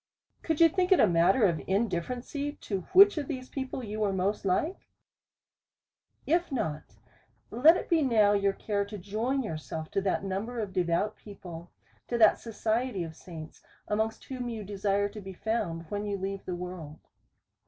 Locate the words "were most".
3.99-4.45